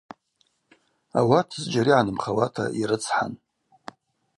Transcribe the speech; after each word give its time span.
Ауат 1.19 1.49
зджьара 1.61 1.91
йгӏанымхауата 1.93 2.63
йрыцхӏан. 2.79 3.33